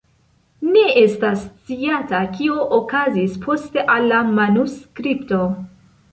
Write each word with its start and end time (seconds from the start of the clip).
Ne 0.75 0.83
estas 1.01 1.41
sciata 1.49 2.21
kio 2.37 2.55
okazis 2.77 3.35
poste 3.43 3.83
al 3.97 4.07
la 4.13 4.23
manuskripto. 4.39 5.43